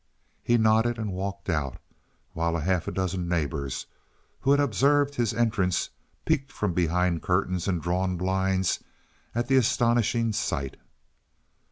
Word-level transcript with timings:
He 0.41 0.57
nodded 0.57 0.97
and 0.97 1.13
walked 1.13 1.47
out, 1.47 1.77
while 2.33 2.57
a 2.57 2.61
half 2.61 2.87
dozen 2.91 3.27
neighbors, 3.29 3.85
who 4.39 4.49
had 4.49 4.59
observed 4.59 5.13
his 5.13 5.31
entrance, 5.31 5.91
peeked 6.25 6.51
from 6.51 6.73
behind 6.73 7.21
curtains 7.21 7.67
and 7.67 7.79
drawn 7.79 8.17
blinds 8.17 8.83
at 9.35 9.47
the 9.47 9.57
astonishing 9.57 10.33
sight. 10.33 10.75